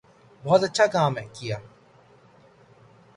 بہت 0.43 0.61
اچھا 0.63 0.85
کام 0.87 1.15
کیا 1.33 1.57